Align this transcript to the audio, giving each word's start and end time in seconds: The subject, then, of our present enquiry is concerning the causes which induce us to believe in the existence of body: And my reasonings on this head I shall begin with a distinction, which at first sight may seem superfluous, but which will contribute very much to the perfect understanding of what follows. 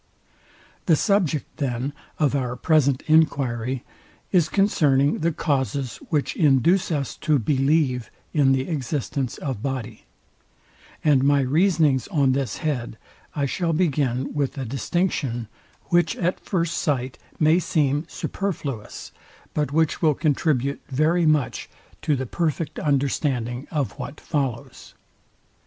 The 0.87 0.95
subject, 0.95 1.57
then, 1.57 1.93
of 2.17 2.33
our 2.35 2.55
present 2.55 3.03
enquiry 3.05 3.83
is 4.31 4.49
concerning 4.49 5.19
the 5.19 5.31
causes 5.31 5.97
which 6.09 6.35
induce 6.35 6.89
us 6.91 7.15
to 7.17 7.37
believe 7.37 8.09
in 8.33 8.51
the 8.51 8.67
existence 8.67 9.37
of 9.37 9.61
body: 9.61 10.05
And 11.03 11.23
my 11.23 11.41
reasonings 11.41 12.07
on 12.07 12.31
this 12.31 12.57
head 12.65 12.97
I 13.35 13.45
shall 13.45 13.73
begin 13.73 14.33
with 14.33 14.57
a 14.57 14.65
distinction, 14.65 15.47
which 15.89 16.15
at 16.15 16.39
first 16.39 16.79
sight 16.79 17.19
may 17.39 17.59
seem 17.59 18.05
superfluous, 18.07 19.11
but 19.53 19.71
which 19.71 20.01
will 20.01 20.15
contribute 20.15 20.81
very 20.87 21.27
much 21.27 21.69
to 22.01 22.15
the 22.15 22.25
perfect 22.25 22.79
understanding 22.79 23.67
of 23.69 23.99
what 23.99 24.19
follows. 24.19 24.95